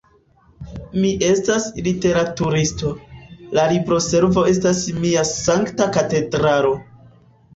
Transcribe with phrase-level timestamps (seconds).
[1.01, 2.93] Mi estas literaturisto,
[3.57, 6.73] la libroservo estas mia sankta katedralo.